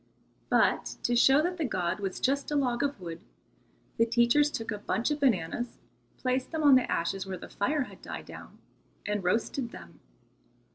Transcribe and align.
But 0.49 0.95
to 1.03 1.15
show 1.15 1.43
that 1.43 1.57
the 1.57 1.63
god 1.63 1.99
was 1.99 2.19
just 2.19 2.49
a 2.49 2.55
log 2.55 2.81
of 2.81 2.99
wood, 2.99 3.21
the 3.97 4.05
teachers 4.07 4.49
took 4.49 4.71
a 4.71 4.79
bunch 4.79 5.11
of 5.11 5.19
bananas, 5.19 5.77
placed 6.17 6.49
them 6.49 6.63
on 6.63 6.73
the 6.73 6.91
ashes 6.91 7.27
where 7.27 7.37
the 7.37 7.49
fire 7.49 7.83
had 7.83 8.01
died 8.01 8.25
down, 8.25 8.57
and 9.05 9.23
roasted 9.23 9.69
them. 9.69 9.99